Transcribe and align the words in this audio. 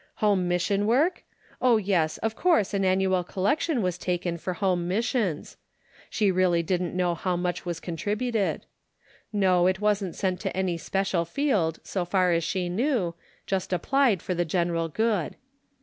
Home 0.15 0.47
mission 0.47 0.87
work? 0.87 1.23
Oh, 1.61 1.77
yes} 1.77 2.17
of 2.25 2.35
course 2.35 2.73
an 2.73 2.83
annual 2.83 3.23
collection 3.23 3.83
was 3.83 3.99
taken 3.99 4.39
for 4.39 4.53
Home 4.53 4.87
Missions. 4.87 5.57
She 6.09 6.31
really 6.31 6.63
didn't 6.63 6.97
know 6.97 7.13
how 7.13 7.35
much 7.37 7.67
was 7.67 7.79
contrib 7.79 8.17
uted. 8.31 8.61
No, 9.31 9.67
it 9.67 9.79
wasn't 9.79 10.15
sent 10.15 10.39
to 10.39 10.57
any 10.57 10.75
special 10.79 11.23
field, 11.23 11.79
so 11.83 12.03
far 12.03 12.31
as 12.31 12.43
she 12.43 12.67
knew— 12.67 13.13
just 13.45 13.71
applied 13.71 14.23
for 14.23 14.33
the 14.33 14.43
gen 14.43 14.69
eral 14.69 14.91
good. 14.91 15.35